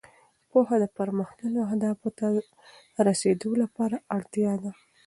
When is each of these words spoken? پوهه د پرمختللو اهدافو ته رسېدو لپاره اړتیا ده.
پوهه 0.49 0.75
د 0.83 0.85
پرمختللو 0.97 1.59
اهدافو 1.67 2.09
ته 2.19 2.25
رسېدو 3.07 3.51
لپاره 3.61 3.95
اړتیا 4.17 4.53
ده. 4.63 4.71